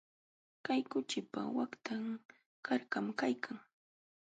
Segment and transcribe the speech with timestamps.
[0.65, 2.03] Kay kuchipa waqtan
[2.65, 3.57] karkam kaykan.